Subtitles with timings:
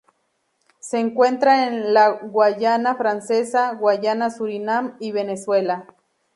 [0.79, 5.85] Se encuentra en la Guayana Francesa, Guayana Surinam y Venezuela.